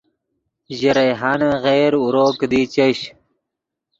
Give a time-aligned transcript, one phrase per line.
[0.77, 2.99] ژے ریحانن غیر اورو کیدی چش